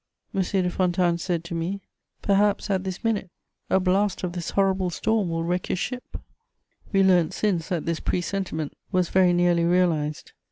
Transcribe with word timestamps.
M. 0.33 0.41
de 0.41 0.67
Fontanes 0.71 1.21
said 1.21 1.43
to 1.43 1.53
me: 1.53 1.79
"Perhaps, 2.23 2.71
at 2.71 2.83
this 2.83 3.03
minute, 3.03 3.29
a 3.69 3.79
blast 3.79 4.23
of 4.23 4.31
this 4.33 4.49
horrible 4.49 4.89
storm 4.89 5.29
will 5.29 5.43
wreck 5.43 5.67
his 5.67 5.77
ship.' 5.77 6.19
"We 6.91 7.03
learnt 7.03 7.35
since 7.35 7.69
that 7.69 7.85
this 7.85 7.99
presentiment 7.99 8.73
was 8.91 9.09
very 9.09 9.31
nearly 9.31 9.63
realized. 9.63 10.31